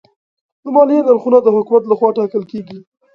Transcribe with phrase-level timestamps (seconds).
[0.63, 2.79] د مالیې نرخونه د حکومت لخوا ټاکل کېږي.